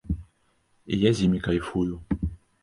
І 0.95 0.99
я 1.01 1.11
з 1.19 1.27
імі 1.27 1.43
кайфую. 1.49 2.01